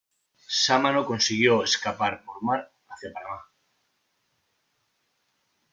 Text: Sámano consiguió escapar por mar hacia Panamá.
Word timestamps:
Sámano 0.63 1.05
consiguió 1.05 1.61
escapar 1.63 2.23
por 2.25 2.41
mar 2.41 2.73
hacia 2.89 3.13
Panamá. 3.13 3.39